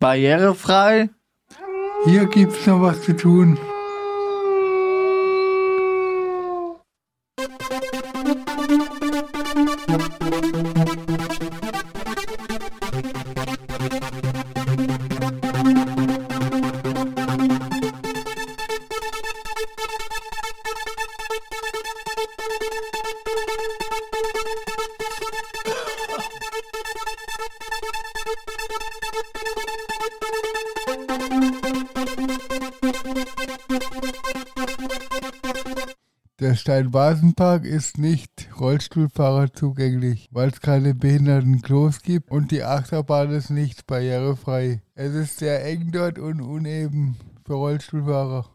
Barrierefrei? 0.00 1.10
Hier 2.04 2.26
gibt's 2.26 2.66
noch 2.66 2.82
was 2.82 3.02
zu 3.02 3.16
tun. 3.16 3.58
Der 36.40 36.54
Steinbasenpark 36.54 37.64
ist 37.64 37.98
nicht 37.98 38.48
Rollstuhlfahrer 38.60 39.52
zugänglich, 39.52 40.28
weil 40.30 40.50
es 40.50 40.60
keine 40.60 40.94
Behindertenklos 40.94 42.00
gibt 42.00 42.30
und 42.30 42.52
die 42.52 42.62
Achterbahn 42.62 43.32
ist 43.32 43.50
nicht 43.50 43.88
barrierefrei. 43.88 44.80
Es 44.94 45.14
ist 45.14 45.38
sehr 45.40 45.64
eng 45.64 45.90
dort 45.90 46.20
und 46.20 46.40
uneben 46.40 47.16
für 47.44 47.54
Rollstuhlfahrer. 47.54 48.48